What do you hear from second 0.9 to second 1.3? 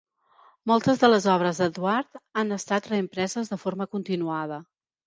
de les